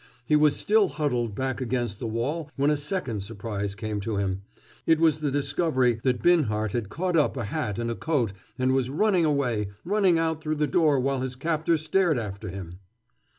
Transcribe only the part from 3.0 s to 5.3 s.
surprise came to him. It was the